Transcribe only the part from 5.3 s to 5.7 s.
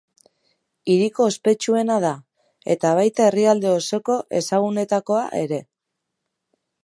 ere.